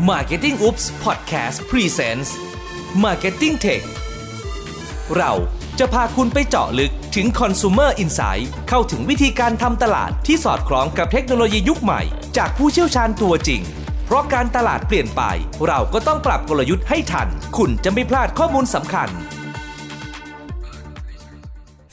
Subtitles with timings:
[0.00, 2.30] Marketing Oops Podcast Presents
[3.04, 3.84] Marketing Tech
[5.16, 5.32] เรา
[5.78, 12.02] จะพาคุณไปเจาะลึกถึง Consumer Insight เข้าถึงวิธีการทำตลาดที่สอดคล้องกับเทคโนโลยียุคใหม่
[12.36, 13.62] จากผู้เชี่ยวชาญตัวจริง
[14.06, 15.22] เพราะการตลาดเปลี่ยนไป
[15.66, 19.08] เราก็ต้องปรับกลยุทธ์ให้ทัน คุณจะไม่พลาดข้อมูลสำคัญ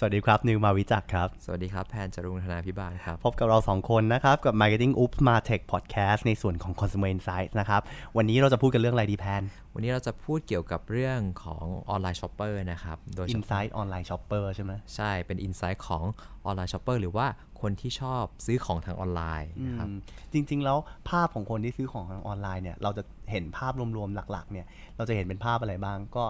[0.04, 7.12] สวัสดีครับ นิวมาวิจักรครับ สวัสดีครับ แพนจรุงธนาพิบาลครับ พบกับเรา 2 คนนะครับ กับ Marketing Oops Ma Tech Podcast ในส่วนของ Consumer
[7.16, 7.82] Insights นะครับ
[8.18, 16.04] วันนี้เราจะพูดกันเรื่องอะไรดีแพน วันนี้เราจะพูดเกี่ยวกับเรื่องของ online shopper นะครับ โดยเฉพาะ Insight Online Shopper ใช่ไหมใช่ เป็น insight ของ
[16.45, 17.28] online shopper หรือว่า
[17.62, 20.00] คนที่ชอบซื้อของทางออนไลน์นะครับอืม
[20.34, 20.78] จริง ๆ แล้ว
[21.09, 24.66] ภาพของคนที่ซื้อของทางออนไลน์เนี่ยเราจะเห็นภาพรวมๆหลักๆเนี่ย
[24.98, 26.26] เราจะเห็นเป็นภาพอะไรบ้างก็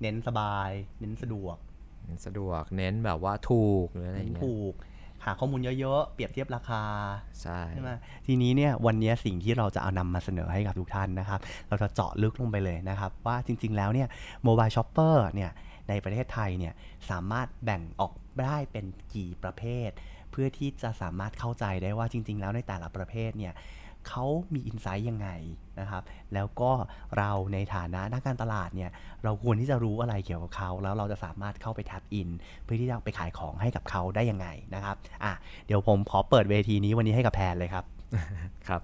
[0.00, 0.70] เน้นสบาย
[1.00, 1.56] เน้นสะดวก
[2.24, 4.74] สะดวกเน้นแบบว่าถูกหรืออะไรอเน้นย่างเงี้ยถูก
[5.24, 6.82] หาข้อมูลเยอะๆ เปรียบเทียบราคา
[7.42, 7.90] ใช่ใช่ไหม
[8.26, 14.08] ทีนี้เนี่ยวันนี้สิ่งที่เราจะเอานำมาเสนอให้กับทุกท่านนะครับ เราจะเจาะลึกลงไปเลยนะครับ ว่าจริงๆแล้วเนี่ย
[14.44, 15.50] mobile shopper เนี่ย
[15.88, 16.72] ในประเทศไทยเนี่ย
[17.10, 19.90] สามารถแบ่งออกได้เป็นกี่ประเภท
[20.30, 23.52] เพื่อที่จะสามารถเข้าใจได้ว่าจริง ๆ แล้วในแต่ละประเภทเนี่ย
[24.08, 25.28] เขามี insight ยังไง
[25.80, 26.02] นะครับ
[26.34, 26.70] แล้วก็
[27.18, 28.90] เราในฐานะนักการตลาดเนี่ย
[29.24, 32.28] เราควรที่จะรู้อะไรเกี่ยวกับเขา แล้วเราจะสามารถเข้าไป tap in
[32.62, 35.32] เพื่อที่จะไปขายของให้กับเขาได้ยังไงนะครับ อะ
[35.66, 37.84] เดี๋ยวผมขอเปิดเวทีนี้วันนี้ให้กับแพนเลยครับ
[38.68, 38.80] ครับ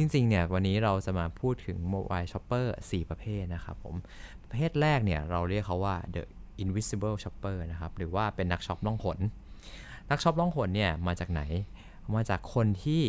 [0.00, 3.94] จริงๆ เนี่ย วันนี้เราจะมาพูดถึง mobile shopper 4ประเภทนะครับผม
[4.42, 6.22] ประเภทแรกเนี่ย เราเรียกเขาว่า the
[6.62, 9.18] invisible shopper นะครับ หรือว่าเป็นนักช็อปล่องหน
[10.10, 11.42] นักช็อปล่องหนเนี่ย มาจากไหน
[12.14, 13.02] มาจากคนที่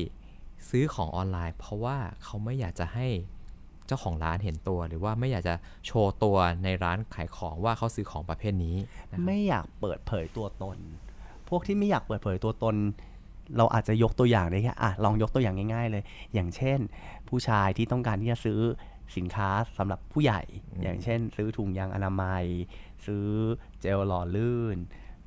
[0.69, 3.07] ซื้อของออนไลน์ เพราะว่าเขาไม่อยากจะให้
[3.87, 8.75] เจ้าของร้านเห็นตัว หรือว่าไม่อยากจะโชว์ตัวในร้านขายของว่าเขาซื้อของประเภทนี้
[9.11, 10.77] นะไม่อยากเปิดเผยตัวตน
[11.49, 12.75] พวกที่ไม่อยากเปิดเผยตัวตน
[13.57, 16.79] เราอาจจะยกตัวอย่างได้แค่อะลองยกตัวอย่างง่าย ๆ เลย อย่างเช่น
[17.29, 18.59] ผู้ชายที่ต้องการที่จะซื้อ
[19.17, 20.41] สินค้าสำหรับผู้ใหญ่
[20.83, 22.45] อย่างเช่น ซื้อถุงยางอนามัย
[23.05, 23.27] ซื้อ
[23.81, 24.77] เจลหล่อลื่น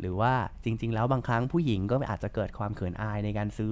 [0.01, 0.33] หรือว่า
[0.65, 3.71] จริง ๆ แล้วบางครั้งผู้หญิงก็อาจจะเกิดความเขินอายในการซื้อ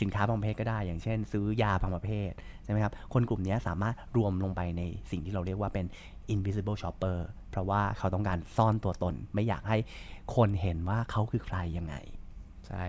[0.00, 2.30] สินค้าบางประเภทก็ได้ อย่างเช่น ซื้อยาบางประเภท
[2.64, 5.86] ใช่ไหมครับ คนกลุ่มนี้สามารถรวมลงไปในสิ่งที่เราเรียกว่าเป็น
[6.34, 7.18] invisible shopper
[7.50, 9.78] เพราะว่าเขาต้องการซ่อนตัวตน ไม่อยากให้
[10.36, 11.94] คนเห็นว่าเขาคือใครยังไง
[12.66, 12.82] ใช่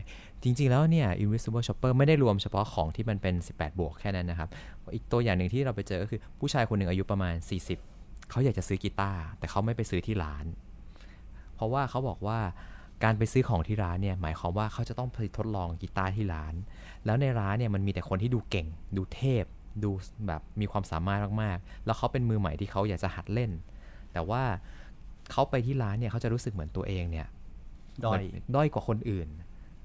[0.44, 4.50] จริงๆแล้วเนี่ย invisible shopper ไม่ได้รวมเฉพาะของที่มันเป็น 18 บวกแค่นั้นนะครับ
[4.94, 7.36] อีกตัวอย่างหนึ่งที่เราไปเจอก็คือผู้ชายคนหนึ่งอายุประมาณ
[7.82, 10.46] 40 เขาอยากจะซื้อกีตาร์แต่เขาไม่ไปซื้อที่ร้าน
[11.56, 12.40] เพราะว่าเขาบอกว่า
[13.04, 16.54] การไปซื้อของที่ร้านเนี่ยหมายความว่าเขาจะต้องไปทดลองกีตาร์ที่ร้าน
[17.06, 19.44] แล้วในร้านเนี่ยมันมีแต่คนที่ดูเก่ง ดูเทพ
[19.84, 19.92] ดู
[20.28, 23.52] แบบมีความสามารถมากๆ แล้วเขาเป็นมือใหม่ที่เขาอยากจะหัดเล่น
[24.14, 24.44] แต่ว่า
[25.32, 27.28] เขาไปที่ร้านเนี่ยเขาจะรู้สึกเหมือนตัวเองเนี่ย
[28.06, 29.28] ด้อยเหมืนด้อยกว่าคนอื่น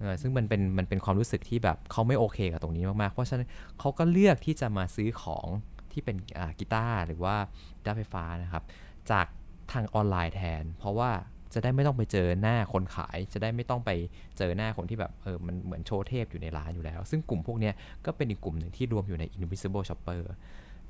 [0.01, 5.47] เออซึ่งมันเป็นมันเป็นความรู้สึกที่แบบเขาไม่โอเคกับตรงนี้มากๆ เพราะฉะนั้นเขาก็เลือกที่จะมาซื้อของ
[5.93, 7.35] ที่เป็นอ่ากีตาร์หรือว่า
[7.77, 8.65] กีตาร์ไฟฟ้านะครับ
[9.11, 9.27] จาก
[9.73, 11.11] ทางออนไลน์แทน เพราะว่า
[11.55, 13.91] จะได้ไม่ต้องไปเจอหน้าคนขาย จะได้ไม่ต้องไป
[14.39, 17.75] เจอหน้าคนที่แบบเออมันเหมือนโชว์เทพอยู่ในร้านอยู่แล้ว ซึ่งกลุ่มพวกเนี้ย
[18.07, 20.21] ก็เป็นอีกกลุ่มหนึ่งที่รวมอยู่ใน invisible shopper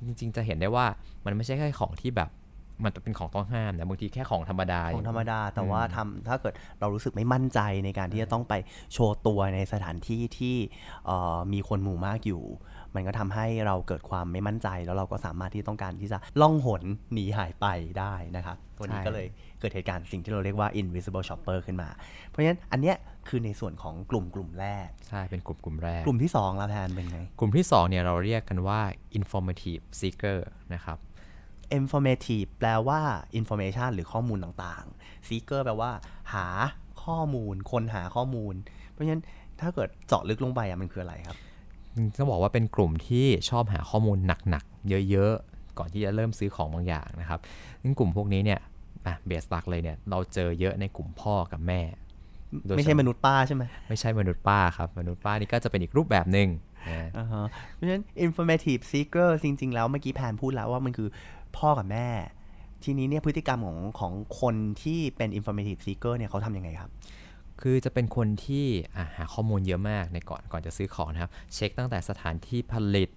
[0.07, 0.85] จริงๆ จะเห็นได้ว่า
[1.25, 2.31] มันไม่ใช่แค่ของที่แบบ
[2.83, 8.53] มันเป็นของต้องห้ามนะบางทีแค่ของธรรมดาของธรรมดา แต่ว่าทำถ้าเกิดเรารู้สึกไม่มั่นใจในการที่จะต้องไป
[8.93, 10.55] โชว์ตัวในสถานที่ที่
[11.53, 12.43] มีคนหมู่มากอยู่
[12.95, 16.83] มันก็ทำให้เราเกิดความไม่มั่นใจ แล้วเราก็สามารถที่ต้องการที่จะล่องหน
[17.13, 17.65] หนีหายไป
[17.99, 19.27] ได้นะครับตัวนี้ใช่ก็เลย
[19.59, 21.89] เกิดเหตุการณ์สิ่งที่เราเรียกว่า invisible shopper ขึ้นมา
[22.27, 22.95] เพราะฉะนั้นอันเนี้ย
[23.27, 28.79] คือในส่วนของกลุ่มกลุ่มแรก ใช่ เป็นกลุ่มกลุ่มแรก กลุ่มที่สองละแทนเป็นไง กลุ่มที่2เนี่ยเราเรียกกันว่า
[29.17, 30.39] informative seeker
[30.73, 30.97] นะครับ
[31.79, 33.01] informative แปลว่า
[33.39, 35.91] information หรือข้อมูลต่างๆ seeker แปลว่า
[36.33, 36.47] หา
[37.03, 38.55] ข้อมูล คนหาข้อมูล
[38.91, 39.23] เพราะฉะนั้น
[39.61, 41.37] ถ้าเกิดเจาะลึกลงไปอะมันคืออะไรครับ
[42.17, 44.17] ต้องบอกว่าเป็นกลุ่มที่ชอบหาข้อมูล
[44.49, 47.39] หนักๆ เยอะๆ ก่อนที่จะเริ่มซื้อของบางอย่างนะครับ
[47.81, 48.59] ซึ่งกลุ่มพวกนี้เนี่ย
[49.05, 51.81] อะเบสหลักเลยเนี่ยเราเจอเยอะในกลุ่มพ่อกับแม่
[52.65, 56.49] โดยไม่ใช่มนุษย์ป้าใช่ไหมไม่ใช่มนุษย์ป้าครับ มนุษย์ป้านี่ก็จะเป็นอีกรูปแบบหนึ่ง
[56.89, 61.09] นะอ่าฮะเพราะฉะนั้น informative seeker จริง ๆ แล้วเมื่อกี้แพนพูดแล้วว่ามันคือ
[61.57, 62.07] พ่อกับแม่
[62.83, 66.91] ทีนี้เนี่ยพฤติกรรมของของคนที่เป็น informative seeker เนี่ยเขาทำยังไงครับ
[67.61, 68.65] คือจะเป็นคนที่
[69.17, 73.09] หาข้อมูลเยอะมากในก่อนก่อนจะซื้อของนะครับ เช็คตั้งแต่สถานที่ผลิต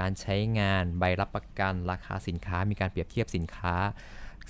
[0.00, 3.74] การใช้งานใบรับประกันราคาสินค้า มีการเปรียบเทียบสินค้า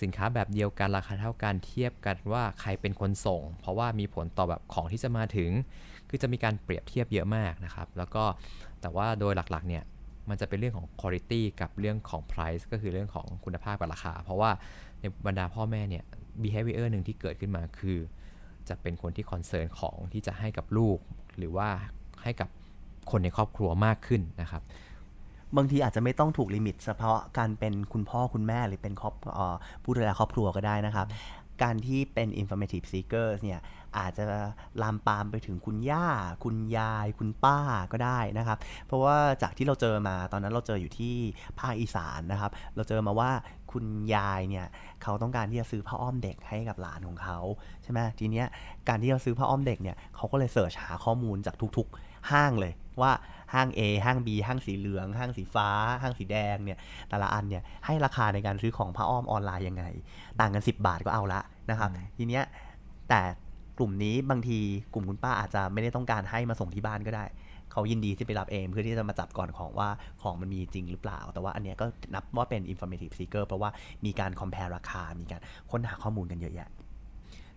[0.03, 5.51] สินค้าแบบเดียวกันราคาเท่ากันเทียบกันว่าใครเป็นคนส่ง เพราะว่ามีผลต่อแบบของที่จะมาถึง
[6.09, 8.25] คือจะมีการเปรียบเทียบเยอะมากนะครับ แล้วก็
[8.81, 9.85] แต่ว่าโดยหลักๆเนี่ย
[10.29, 14.51] มันจะเป็นเรื่องของ quality กับเรื่องของ price ก็คือเรื่องของคุณภาพกับราคา เพราะว่า
[15.01, 16.05] ในบรรดาพ่อแม่เนี่ย
[16.43, 17.99] behavior หนึ่งที่เกิดขึ้นมาคือ
[18.69, 20.99] จะเป็นคนที่คอนเซิร์นของที่จะให้กับลูก
[21.39, 21.69] หรือว่า
[22.23, 22.49] ให้กับ
[23.11, 24.63] คนในครอบครัวมากขึ้นนะครับ
[25.57, 31.07] บางทีอาจจะไม่ต้องถูกลิมิต เฉพาะการเป็นคุณพ่อคุณแม่หรือเป็นครอบเอ่อผู้ดูแลครอบครัวก็ได้นะครับ
[31.63, 33.61] การที่เป็น informative seekers เนี่ย
[33.99, 34.25] อาจจะ
[34.83, 36.07] ลามปามไปถึงคุณย่า
[36.45, 37.59] คุณยาย คุณป้า
[37.93, 41.17] ก็ได้นะครับ เพราะว่าจากที่เราเจอมาตอนนั้นเราเจออยู่ที่
[41.59, 43.31] ภาคอีสานนะครับ เราเจอมาว่า
[43.73, 44.67] คุณยายเนี่ย
[45.03, 47.39] เขาต้องการที่จะซื้อผ้าอ้อมเด็กให้กับหลานของเขา
[47.83, 48.47] ใช่ไหมทีเนี้ย
[48.89, 53.13] การที่จะซื้อผ้าอ้อมเด็กเนี่ยเขาก็เลยเสิร์ชหาข้อมูลจากทุกๆ ห้างเลยว่า
[53.55, 55.69] ห้าง A ห้าง B ห้างสีเหลือง ห้างสีฟ้า
[56.03, 56.79] ห้างสีแดงเนี่ย
[57.09, 59.85] แต่ละอันเนี่ยให้ราคาในการซื้อของผ้าอ้อมออนไลน์ยังไง
[60.41, 62.43] ต่างกัน 10 บาทก็เอาละ นะครับ ทีเนี้ย
[63.09, 63.23] แต่
[63.79, 64.59] กลุ่มนี้บางที
[64.95, 67.25] กลุ่มคุณป้าอาจจะไม่ได้ต้องการให้มาส่งที่บ้านก็ได้
[67.73, 69.89] เขายินดีที่ไปรับเองเพื่อที่จะมาจับก่อนของว่า
[70.23, 73.71] ของมันมีจริงหรือเปล่า แต่ว่าอันเนี้ยก็นับว่าเป็น informative seeker เพราะว่า
[74.05, 76.69] มีการ compare ราคา มีการค้นหาข้อมูลกันเยอะแยะ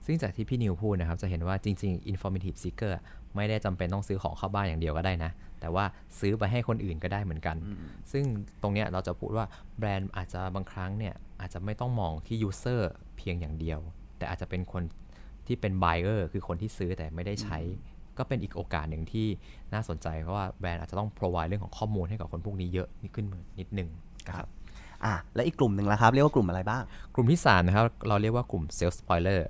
[0.05, 2.93] ซึ่งจากที่พี่นิวพูดนะครับ จะเห็นว่าจริง ๆ informative seeker
[3.35, 5.85] ไม่ได้จำเป็นต้องซื้อของเข้าบ้านอย่างเดียวก็ได้นะ แต่ว่า
[6.19, 7.57] ซื้อไปให้คนอื่นก็ได้เหมือนกัน
[8.11, 8.23] ซึ่ง
[8.61, 9.45] ตรงเนี้ยเราจะพูดว่า
[9.77, 13.79] แบรนด์อาจจะบางครั้งเนี่ยอาจจะไม่ต้องมองที่ user เพียงอย่างเดียว
[14.17, 14.83] แต่อาจจะเป็นคน
[15.47, 17.59] ที่เป็น buyer คือคนที่ซื้อแต่ไม่ได้ใช้
[18.17, 19.27] ก็เป็นอีกโอกาสหนึ่งที่
[19.73, 23.89] น่าสนใจ เพราะว่าแบรนด์อาจจะต้อง provide เรื่องของข้อมูลให้กับคนพวกนี้เยอะนิดขึ้นมานิดหนึ่ง
[24.27, 24.47] นะครับ
[25.05, 26.83] อะและอีกกลุ่มหนึ่งละครับ เรียกว่ากลุ่มอะไรบ้าง
[27.15, 29.41] กลุ่มที่3นะครับเราเรียกว่ากลุ่ม sales spoiler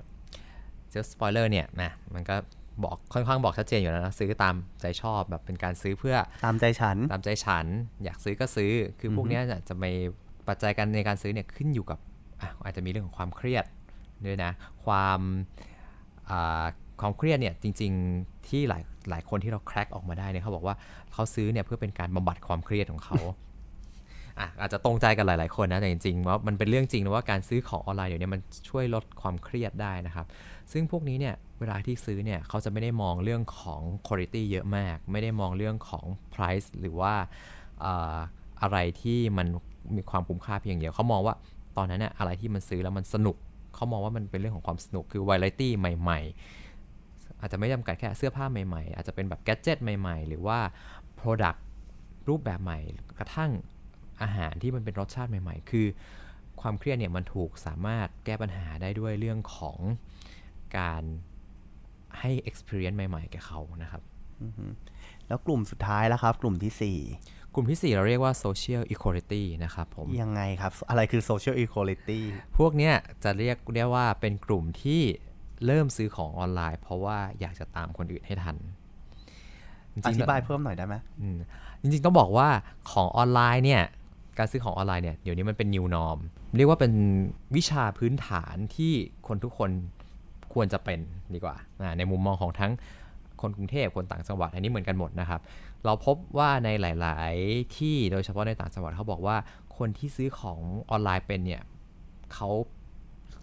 [0.91, 2.35] sales spoiler เนี่ยนะมันก็
[2.83, 6.15] บอกค่อนข้างบอกชัดเจนอยู่แล้วนะซื้อตามใจชอบแบบเป็นการซื้อเพื่อ
[6.45, 7.65] ตามใจฉัน ตามใจฉัน
[8.03, 9.83] อยากซื้อก็ซื้อคือพวกเนี้ยจะจะไป
[10.47, 11.99] ปัจจัยการในการซื้อเนี่ยขึ้นอยู่กับ
[12.63, 13.65] อาจจะมีเรื่องของความเครียด
[14.25, 14.51] ด้วยนะ
[14.85, 15.19] ความ
[17.01, 20.75] ความเครียดเนี่ยจริงๆที่หลายหลายคนที่เราแคร็กออกมาได้เนี่ยเขาบอกว่า
[21.13, 23.19] เขาซื้อเนี่ยเพื่อเป็นการบำบัดความเครียดของเขา
[24.59, 30.25] อาจจะตรงใจกันหลาย ๆ คนนะแต่จริงๆว่ามันเป็นเรื่องจริงนะว่าการซื้อของออนไลน์เดี๋ยวนี้มันช่วยลดความเครียดได้นะครับ
[30.71, 37.13] ซึ่งพวกนี้เนี่ยเวลาที่ซื้อเนี่ยเขาจะไม่ได้มองเรื่องของ quality เยอะมาก ไม่ได้มองเรื่องของ price หรือว่า
[37.83, 38.17] อ่า
[38.61, 39.47] อะไรที่มัน
[39.95, 41.35] มีความคุ้มค่าเพียงเดียวเขามองว่า
[41.77, 43.35] ตอนนั้นเนี่ยอะไรที่มันซื้อแล้วมันสนุก
[43.75, 46.19] เขามองว่ามันเป็นเรื่องของความสนุกคือ variety ใหม่
[46.81, 50.59] ๆ อาจจะไม่จำกัดแค่เสื้อผ้าใหม่ๆ อาจจะเป็นแบบแกดเจิตใหม่ ๆ หรือว่า
[51.19, 51.59] Product
[52.29, 52.79] รูปแบบใหม่
[53.19, 53.51] กระทั่ง
[54.21, 55.87] อาหารที่มันเป็นรสชาติใหม่ ๆ คือ
[56.61, 59.77] ความเครียดเนี่ยมันถูกสามารถแก้ปัญหาได้ด้วยเรื่องของ
[60.77, 61.03] การ
[62.19, 64.01] ให้ experience ใหม่ๆ แก่เขานะครับ
[65.27, 66.73] แล้วกลุ่มสุดท้ายแล้วครับ กลุ่มที่
[67.55, 72.19] กลุ่มที่ 4 เราเรียกว่า social equality นะครับผม4ยังไงครับ อะไรคือ social equality
[72.57, 72.93] พวกเนี้ย
[73.23, 75.01] จะเรียกได้ว่าเป็นกลุ่มที่
[75.65, 78.55] เริ่มซื้อของออนไลน์ เพราะว่าอยากจะตามคนอื่นให้ทัน
[79.93, 81.37] จอริงๆธิบายเพิ่มหน่อยได้ไหมอืม
[81.81, 82.47] จริงๆ ต้องบอกว่า
[82.91, 83.83] ของออนไลน์เนี่ย
[84.37, 86.19] การซื้อของออนไลน์เนี่ยเดี๋ยวนี้มันเป็น new norm
[86.57, 86.93] เรียกว่าเป็น
[87.55, 88.93] วิชาพื้นฐานที่
[89.27, 89.69] คนทุกคน
[90.53, 90.99] ควรจะเป็น
[91.33, 92.71] ดีกว่าอ่าในมุมมองของทั้ง
[93.45, 95.41] คนกรุงเทพคนต่างจังหวัดอันนี้เหมือนกันหมดนะครับ
[95.85, 99.37] เราพบว่าในหลาย ๆ ที่โดยเฉพาะในต่างจังหวัดเขาบอกว่า
[99.77, 100.59] คนที่ซื้อของ
[100.89, 101.61] ออนไลน์เป็นเนี่ย
[102.33, 102.49] เขา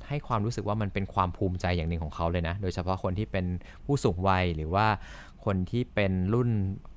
[0.09, 3.47] ให้ความรู้สึกว่ามันเป็นความภูมิใจอย่างหนึ่งของเขาเลยนะ โดยเฉพาะคนที่เป็น
[3.85, 4.87] ผู้สูงวัยหรือว่า
[5.45, 6.49] คนที่เป็นรุ่น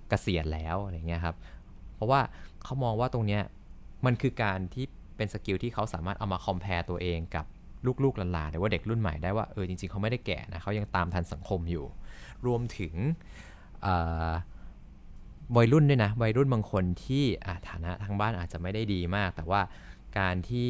[0.10, 1.36] เกษียณแล้วอะไรเงี้ยครับ
[1.96, 2.22] เพราะว่า
[2.64, 3.42] เขามองว่าตรงเนี้ย
[4.06, 4.86] มันคือการที่
[5.18, 7.46] เป็น skill ที่เขาสามารถเอามา compare ตัวเองกับ
[8.04, 11.86] ลูกๆหลานๆหรือว่าเด็กรุ่นใหม่ได้ว่าเออจริงๆเขาไม่ได้แก่นะเขายังตามทันสังคมอยู่
[12.46, 12.94] รวมถึง
[13.82, 13.96] เอ่
[14.28, 14.32] อ
[15.58, 19.62] วัยรุ่นด้วยนะวัยรุ่นบางคนที่อะฐานะทางบ้านอาจจะไม่ได้ดีมาก แต่ว่า
[20.20, 20.70] การที่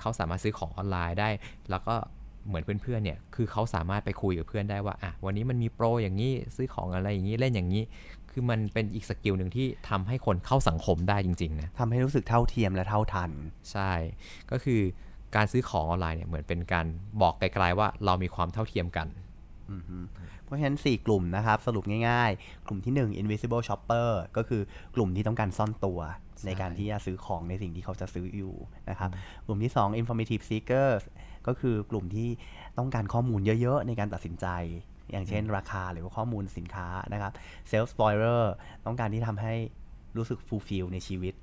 [0.00, 1.28] เขาสามารถซื้อของออนไลน์ได้
[1.70, 1.94] แล้วก็
[2.46, 7.82] เหมือนเพื่อนๆเนี่ยคือเขาสามารถไปคุยกับเพื่อนได้ว่าอะวันนี้มันมีโปรอย่างนี้ซื้อของอะไรอย่างนี้เล่นอย่างนี้
[8.30, 13.30] คือมันเป็นอีก skill หนึ่งที่ทำให้คนเข้าสังคมได้จริงๆนะทำให้รู้สึกเท่าเทียมและเท่าทัน
[13.72, 13.90] ใช่
[14.50, 14.80] ก็คือ
[15.36, 16.86] การซื้อของออนไลน์เนี่ยเหมือนเป็นการ
[17.22, 19.08] บอกไกลๆว่าเรามีความเท่าเทียมกัน
[20.44, 24.62] เพราะฉะนั้น 4 กลุ่มนะครับ สรุปง่ายๆ กลุ่มที่ 1 invisible shopper ก็คือ
[24.94, 26.00] กลุ่มที่ต้องการซ่อนตัว
[26.46, 28.54] ในการที่จะซื้อของในสิ่งที่เขาจะซื้ออยู่
[28.90, 29.10] นะครับ
[29.46, 31.02] กลุ่มที่ 2 informative seekers
[31.46, 32.28] ก็คือกลุ่มที่
[32.78, 34.46] ต้องการข้อมูลเยอะๆ ในการตัดสินใจ
[35.10, 37.32] อย่างเช่นราคาหรือว่าข้อมูลสินค้านะครับ
[37.70, 38.42] self spoiler
[38.86, 39.54] ต้องการที่ทำให้
[40.16, 41.34] รู้สึก fulfill ในชีวิต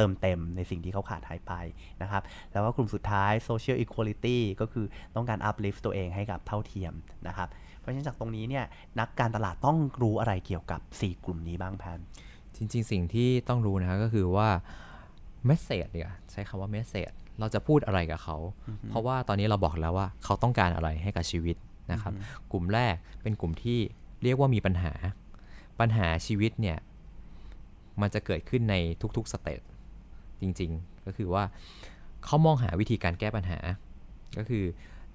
[0.00, 1.52] เติมเต็มในสิ่งที่เขาขาดหายไป
[2.02, 6.92] นะครับ แล้วก็กลุ่มสุดท้าย social equality ก็คือต้องการ uplift ตัวเองให้กับเท่าเทียม
[7.28, 8.64] นะครับ เพราะฉะนั้นจากตรงนี้เนี่ย
[9.00, 11.98] นักการตลาดต้องรู้อะไรเกี่ยวกับ 4 กลุ่มนี้บ้างแพน
[12.56, 14.48] จริง ๆ สิ่งที่ต้องรู้นะครับก็คือว่า
[15.48, 18.36] message เนี่ยใช้คำว่า message เราจะพูดอะไรกับเขา
[18.88, 21.56] เพราะว่าตอนนี้เราบอกแล้วว่าเขาต้องการอะไรให้กับชีวิต
[21.92, 22.12] นะครับ
[22.52, 23.78] กลุ่มแรกเป็นกลุ่มที่
[24.22, 24.92] เรียกว่ามีปัญหา
[25.80, 26.78] ปัญหาชีวิตเนี่ย
[28.00, 28.74] มันจะเกิดขึ้นใน
[29.16, 29.60] ทุกๆสเตจ
[30.42, 31.44] จริง ๆ ก็คือว่า
[32.24, 33.58] เขามองหาวิธีการแก้ปัญหา
[34.38, 34.64] ก็คือ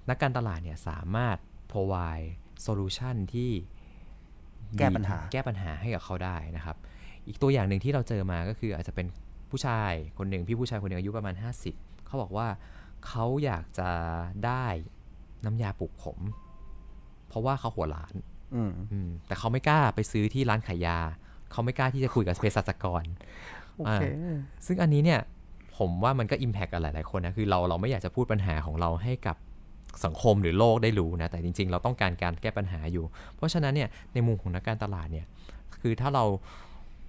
[0.08, 1.36] นักการตลาดเนี่ยสามารถ
[1.72, 2.28] provide
[2.66, 3.50] solution ที่
[4.78, 6.76] แก้ปัญหาแก้ปัญหาให้กับเขาได้นะครับ
[7.26, 9.06] อีกตัวอย่างหนึ่งที่เราเจอมาก็คืออาจจะเป็น
[9.50, 11.34] ผู้ชายคนหนึ่งพี่ผู้ชายคนหนึ่งอายุประมาณ
[11.70, 12.48] 50 เขาบอกว่า
[13.06, 13.90] เขาอยากจะ
[14.46, 14.66] ได้
[15.44, 16.18] น้ำยาปลูกผม
[17.28, 18.14] เพราะว่าเขาหัวล้าน
[18.54, 20.98] อืมอืมแต่เขาไม่กล้าไปซื้อที่ร้านขายยา
[21.52, 23.04] เขาไม่กล้าที่จะคุยกับเภสัชกร
[23.76, 24.02] โอเค
[24.66, 25.20] ซึ่งอันนี้เนี่ย
[25.78, 29.36] ผมว่ามันก็อิมแพกกับหลาย ๆ คนนะ คือเราเราไม่อยากจะพูดปัญหาของเราให้กับ
[30.04, 33.04] สังคมหรือโลกได้รู้นะ แต่จริง ๆ เราต้องการการแก้ปัญหาอยู่
[33.36, 35.26] เพราะฉะนั้นเนี่ยในมุมของนักการตลาดเนี่ย
[35.80, 36.24] คือถ้าเรา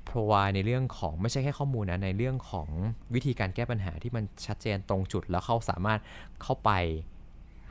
[0.09, 2.67] provide ในเรื่องของไม่ใช่แค่ข้อมูลนะในเรื่องของ
[3.13, 5.99] วิธีการแก้ปัญหาที่มันชัดเจนตรงจุดแล้วเขาสามารถ
[6.41, 6.71] เข้าไป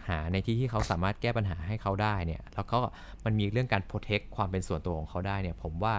[0.08, 2.78] หาในที่ที่เขาสามารถแก้ปัญหาให้เขาได้เนี่ยแล้วก็
[3.24, 5.94] มันมีเรื่องการ protect ความเป็นส่วนตัวของเขาได้เนี่ยผมว่า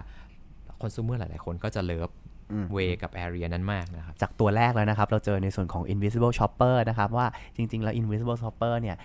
[0.81, 2.26] คอน sumer หลาย ๆ คนก็จะเลิฟอืม
[2.73, 8.97] เวกับ area นั้นมากนะครับ จากตัวแรกแล้วนะครับ เราเจอในส่วนของ invisible shopper นะครับว่าจริง ๆ แล้ว invisible shopper เนี่ย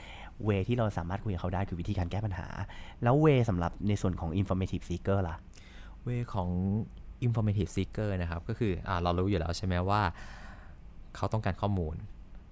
[0.45, 2.47] เวที่เราสามารถคุยกับเขาได้คือวิธีการแก้ปัญหา
[3.03, 5.37] แล้วเวสำหรับในส่วนของ informative seeker ล่ะ
[6.05, 6.49] เวของ
[7.27, 10.03] informative seeker นะครับ ก็คืออาเรารู้อยู่แล้วใช่ไหมว่า
[11.17, 11.95] เขาต้องการข้อมูล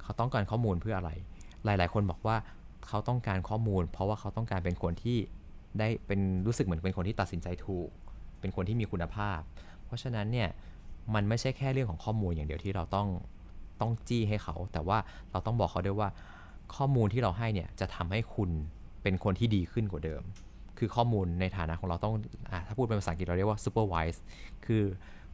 [0.03, 1.11] เขาต้องการข้อมูลเพื่ออะไร
[1.65, 2.37] หลาย ๆ คนบอกว่า
[2.87, 5.19] เขาต้องการข้อมูล เพราะว่าเขาต้องการเป็นคนที่
[5.79, 7.89] ได้เป็นรู้สึกเหมือนเป็นคนที่ตัดสินใจถูก
[8.41, 9.41] เป็นคนที่มีคุณภาพ
[9.85, 10.49] เพราะฉะนั้นเนี่ย
[11.15, 13.09] มันไม่ใช่แค่เรื่องของข้อมูลอย่างเดียวที่เราต้อง
[13.81, 14.99] ต้องจี้ให้เขา แต่ว่า
[15.33, 16.09] เราต้องบอกเขาด้วยว่า
[16.77, 18.51] ข้อมูลที่เราให้เนี่ยจะทำให้คุณ
[19.03, 20.23] เป็นคนที่ดีขึ้นกว่าเดิม
[20.79, 22.15] คือข้อมูลในฐานะของเราต้อง
[22.51, 24.19] อถ้าพูดเป็นภาษาอังกฤษเราเรียกว่า supervise
[24.67, 24.83] คือ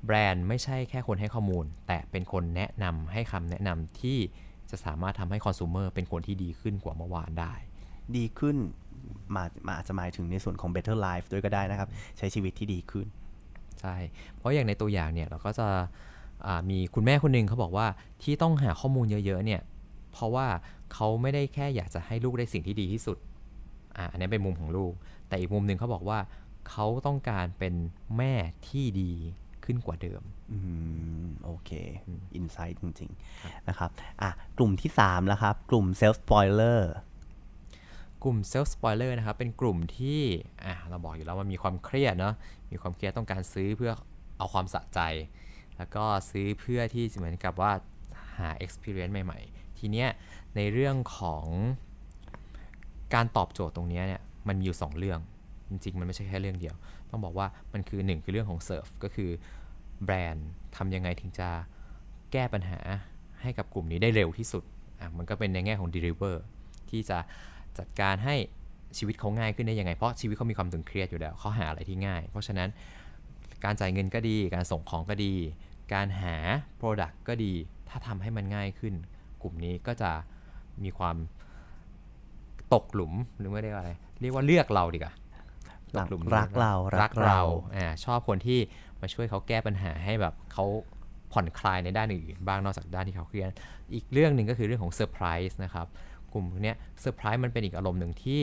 [0.06, 4.18] แบรนด์ไม่ใช่แค่คนให้ข้อมูล แต่เป็นคนแนะนำให้คำแนะนำที่
[4.70, 7.52] จะสามารถทำให้คอน sumer เป็นคนที่ดีขึ้นกว่าเมื่อวานได้
[8.16, 8.56] ดีขึ้น
[9.34, 9.44] มา
[9.76, 13.06] อาจจะหมายถึงในส่วนของ better life ด้วยก็ได้นะครับ ใช้ชีวิตที่ดีขึ้น
[13.80, 13.96] ใช่
[14.36, 15.68] เพราะอย่างในตัวอย่างเนี่ยเราก็จะ
[16.46, 17.86] อ่ามีคุณแม่คนหนึ่งเขาบอกว่า
[18.22, 19.60] ที่ต้องหาข้อมูลเยอะๆเนี่ย
[20.12, 20.46] เพราะว่า
[20.92, 23.18] เขาไม่ได้แค่อยากจะให้ลูกได้สิ่งที่ดีที่สุด
[23.96, 24.92] อ่าอันนี้เป็นมุมของลูก
[25.28, 26.18] แต่อีกมุมหนึ่งเขาบอกว่า
[26.70, 27.74] เขาต้องการเป็น
[28.16, 28.32] แม่
[28.68, 29.12] ที่ดี
[29.64, 30.58] ขึ้นกว่าเดิมอื
[31.24, 31.70] มโอเค
[32.34, 33.90] อินไซต์จริงๆนะครับ
[34.22, 36.80] อะกลุ่มที่3แล้วครับ กลุ่ม self spoiler
[38.26, 40.20] กลุ่ม self spoiler นะครับเป็นกลุ่มที่
[40.64, 42.34] อะเราบอกอยู่แล้วมันมีความเครียดเนาะ
[42.72, 43.92] มีความเครียดต้องการซื้อเพื่อ
[44.38, 45.00] เอาความสะใจ
[45.76, 47.72] แล้วก็ซื้อเพื่อที่เหมือนกับว่า
[48.38, 50.08] หา experience ใหม่ๆ ทีเนี้ย
[50.56, 51.44] ในเรื่องของ
[53.14, 55.20] การตอบโจทย์ตรงเนี้ยเนี่ยมันมีอยู่ 2 เรื่อง
[55.68, 56.74] จริงๆ มันไม่ใช่แค่เรื่องเดียว
[57.10, 59.30] ต้องบอกว่ามันคือ 1 คือเรื่องของ serve ก็คือ
[60.04, 61.48] แบรนด์ทำยังไงถึงจะ
[62.32, 62.80] แก้ปัญหา
[63.40, 64.64] ให้กับกลุ่มนี้ได้เร็วที่สุด
[65.00, 66.36] อะมันก็เป็นในแง่ของ deliver
[66.90, 67.18] ที่จะ
[67.78, 68.36] จัดการให้
[68.98, 72.68] ชีวิตเขาง่ายขึ้นได้ยังไง เพราะชีวิตเขามีความตึงเครียดอยู่แล้วเขาหาอะไรที่ง่าย เพราะฉะนั้น
[73.64, 75.32] การจ่ายเงินก็ดี การส่งของก็ดี
[75.94, 76.36] การหา
[76.80, 77.52] Product ก็ดี
[77.88, 78.94] ถ้าทำให้มันง่ายขึ้น
[79.42, 80.10] กลุ่มนี้ก็จะ
[80.84, 81.16] มีความ
[82.74, 85.14] ตกหลุมหรือไม่ได้ว่าอะไร เรียกว่าเลือกเราดีกว่า
[85.98, 87.40] รักตหลุมรักเรารัรักกเราเรา
[87.76, 88.58] อ่าชอบคนที่
[89.00, 90.64] มาช่วยเขาแก้ปัญหาให้แบบเขา
[91.32, 93.50] ผ่อนคลายในด้านอื่นๆบ้างนอกจากด้านที่เขาเครียด
[93.94, 98.42] อีกเรื่องหนึ่งก็คือเรื่องของเซอร์ไพรส์นะครับก ลุ่มเนี้ยเซอร์ไพรส์มันเป็นอีกอารมณ์หนึ่งที่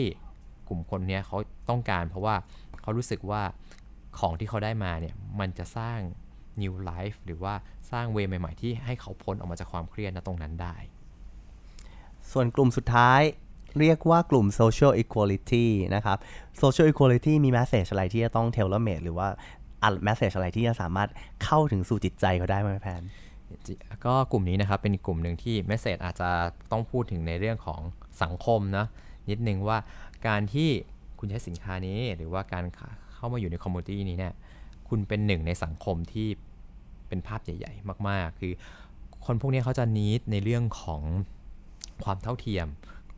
[0.68, 1.38] กลุ่มคนเนี้ยเขา
[1.70, 2.34] ต้องการเพราะว่า
[2.82, 3.42] เขารู้สึกว่า
[4.18, 5.98] ของที่เขาได้มาเนี่ยมันจะสร้าง
[6.62, 7.54] new life หรือว่า
[7.90, 10.76] สร้างเวใหม่ ๆ ที่ให้เขาพ้นออกมาจากความเครียดนะตรงนั้นได้
[12.32, 13.20] ส่วนกลุ่มสุดท้าย
[13.78, 16.18] เรียกว่ากลุ่ม social equality นะครับ
[16.62, 19.28] social equality มี message อะไรที่จะต้อง tailor made หรือว่า
[19.82, 21.08] อะ message อะไรที่จะสามารถ
[21.44, 23.02] เข้าถึงสู่จิตใจเขาได้ไหมแพน
[24.06, 26.30] ก็กลุ่มนี้นะครับเป็นกกลุ่มหนึ่งที่เมสเซจอาจจะ
[26.72, 27.80] ต้องพูดถึงในเรื่องของ
[28.22, 28.86] สังคมนะ
[29.30, 29.78] นิดนึงว่า
[30.26, 30.68] การที่
[31.18, 32.64] คุณใช้สินค้านี้ หรือว่าการ
[33.14, 34.32] เข้ามาอยู่ใน community นี้เนี่ย
[34.88, 36.28] คุณเป็นหนึ่งในสังคมที่
[37.08, 38.52] เป็นภาพใหญ่ ๆ มาก ๆ คือ
[39.26, 41.02] คนพวกนี้เขาจะ need ในเรื่องของ
[42.04, 42.66] ความเท่าเทียม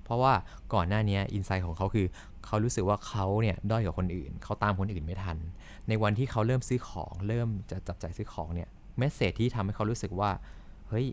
[0.04, 0.32] เพราะว่า
[0.74, 2.06] ก่อนหน้านี้ insight ของเขาคือ
[2.46, 5.36] เขารู้สึกว่าเขาเนี่ยด้อยกว่าคนอื่น เขาตามคนอื่นไม่ทัน
[5.88, 10.30] ในวันที่เขาเริ่มซื้อของ เริ่มจะจับจ่ายซื้อของเนี่ย message ที่ทำให้เขารู้สึกว่า
[10.88, 11.06] เฮ้ย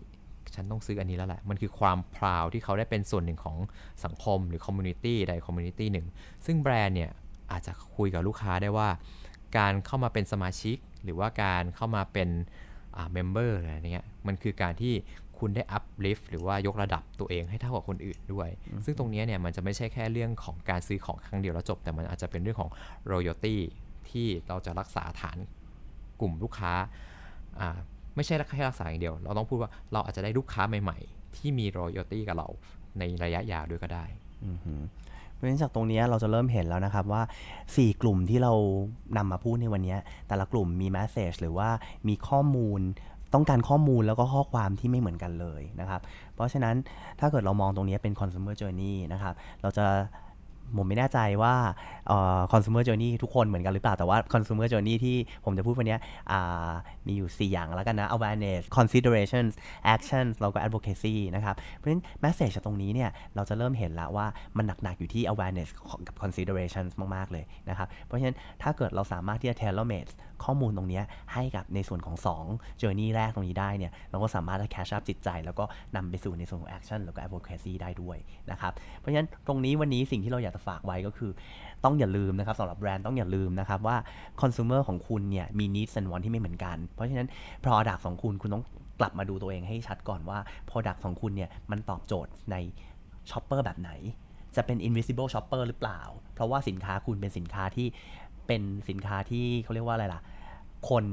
[0.56, 3.58] ฉันต้องซื้ออันนี้แล้วแหละ มันคือความ proud ที่เขาได้เป็นส่วนหนึ่งของ
[4.06, 6.08] สังคมหรือ community ใด community หนึ่ง
[6.46, 7.12] ซึ่งแบรนด์เนี่ย
[7.52, 8.90] อาจจะคุยกับลูกค้าได้ว่า
[9.58, 12.30] การเข้ามาเป็นสมาชิก หรือว่าการเข้ามาเป็น
[12.96, 14.94] อ่า member อะไรเนี้ย มันคือการที่
[15.40, 18.50] คุณได้ uplift หรือว่ายกระดับตัวเองให้เท่ากับคนอื่นด้วย
[18.86, 22.72] ซึ่งตรงเนี้ยเนี่ยมันจะไม่ใช่แค่เรื่องของการซื้อของครั้งเดียวแล้วจบ แต่มันอาจจะเป็นเรื่องของ
[23.12, 23.56] loyalty
[24.10, 25.38] ที่เราจะรักษาฐาน
[26.20, 27.13] กลุ่มลูกค้าอ่า
[28.16, 32.48] ไม่ใช่แค่รักษาอย่างเดียว เราต้องพูดว่าเราอาจจะได้ลูกค้าใหม่ ๆ ที่มี loyalty กับเรา
[33.00, 34.06] ในระยะยาวด้วยก็ได้
[35.32, 37.22] เพราะฉะนั้นจากตรงนี้เราจะเริ่มเห็นแล้วนะครับว่า
[37.62, 38.54] 4 กลุ่มที่เรา
[39.18, 39.96] นำมาพูดในวันนี้
[40.28, 41.70] แต่ละกลุ่มมี message หรือว่า
[42.08, 42.82] มีข้อมูล
[43.34, 46.02] ต้องการข้อมูลแล้วก็ข้อความที่ไม่เหมือนกันเลยนะครับ
[46.34, 46.76] เพราะฉะนั้น
[47.20, 49.86] ถ้าเกิดเรามองตรงนี้เป็น consumer journey นะครับ เราจะ
[50.78, 51.54] ผมไม่แน่ใจว่า
[52.52, 55.98] คอน sumer journey ทุกคนเหมือนกันหรือเปล่า แต่ว่าคอน sumer journey ที่ผมจะพูดวันนี้
[57.08, 59.54] มีอยู่ 4 อย่างแล้วกันนะ awareness considerations
[59.96, 64.28] actions แล้วก็ advocacy นะครับ เพราะฉะนั้น message จากตรงนี้เนี่ย เราจะเริ่มเห็นแล้วว่า
[64.58, 65.70] มันหนัก ๆ อยู่ที่ awareness
[66.08, 70.12] กับ considerations มาก ๆ เลยนะครับ เพราะฉะนั้นถ้าเกิดเราสามารถที่จะ tailor made
[70.46, 71.02] ข้อมูลตรงนี้
[71.34, 72.16] ให้กับในส่วนของ
[72.50, 75.64] 2 journey แรกตรงนี้ได้เนี่ยเราก็สามารถจะ catch up จิตใจ แล้วก็
[75.96, 78.18] นำไปสู่ในส่วนของ action แล้วก็ advocacy ได้ด้วย
[78.52, 81.32] นะครับเพราะฉะนั้นตรงนี้วันนี้สิ่งที่เราอยากจะฝากไว้ก็คือ
[81.84, 83.98] ต้องอย่าลืมนะครับสำหรับแบรนด์ต้องอย่าลืมนะครับว่า
[84.42, 87.28] consumer ของคุณเนี่ยมี needs and want ที่ไม่เหมือนกัน เพราะฉะนั้น
[87.66, 88.64] product ของคุณคุณต้อง
[89.00, 92.56] กลับมาดูตัวเองให้ชัดก่อนว่า product ของคุณเนี่ยมันตอบโจทย์ใน
[93.30, 93.92] shopper แบบไหน
[94.56, 96.02] จะเป็น invisible shopper หรือเปล่า
[96.34, 97.88] เพราะว่าสินค้าคุณเป็นสินค้าที่
[98.48, 100.22] เป็นสินค้าที่เขาเรียกว่าอะไรล่ะ
[100.90, 101.04] คน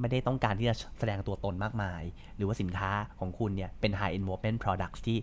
[0.00, 2.02] ไม่ได้ต้องการที่จะแสดงตัวตนมากมาย
[2.36, 2.90] หรือว่าสินค้า
[3.20, 5.18] ของคุณเนี่ย เป็น high involvement products ที่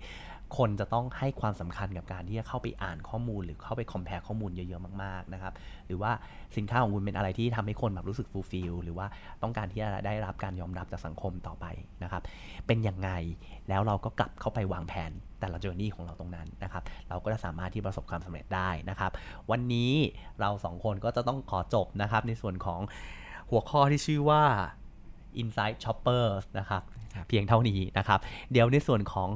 [0.58, 5.54] คนจะต้องให้ความสำคัญกับการที่จะเข้าไปอ่านข้อมูล หรือเข้าไป compare ข้อมูลเยอะๆมากๆนะครับ
[5.88, 6.12] หรือว่า
[6.58, 9.08] สินค้าของคุณเป็นอะไรที่ทำให้คนแบบรู้สึก fulfill หรือว่า
[9.44, 11.66] ต้องการที่จะได้รับการยอมรับจากสังคมต่อไป
[12.04, 12.22] นะครับ
[12.68, 13.10] เป็นยังไง
[13.70, 19.12] แล้วเราก็กลับเข้าไปวางแผนแต่ละเจอร์นี่ของเราตรงนั้นนะครับ เราก็จะสามารถที่ประสบความสำเร็จได้นะครับ
[19.52, 19.92] วันนี้
[20.42, 22.82] เราสองคนก็จะต้องขอจบนะครับในส่วนของ
[23.52, 24.44] หัวข้อที่ชื่อว่า
[25.42, 26.84] Inside Shoppers นะครับ
[27.28, 28.20] เพียงเท่านี้นะครับ
[28.52, 29.30] เดี๋ยวในส่วนของ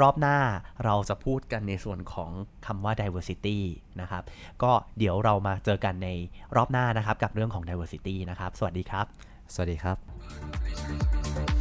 [0.00, 0.38] รอบหน้า
[0.84, 2.30] เราจะพูดกันในส่วนของ
[2.66, 3.58] คำว่า diversity
[4.00, 4.22] นะครับ
[4.62, 6.08] ก็เดี๋ยวเรามาเจอกันใน
[6.56, 9.06] รอบหน้านะครับ กับเรื่องของ diversity นะครับ สวัสดีครับ
[9.54, 9.92] สวัสดีครั
[11.54, 11.57] บ